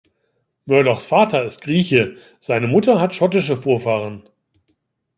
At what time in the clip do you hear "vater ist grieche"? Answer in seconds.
1.05-2.17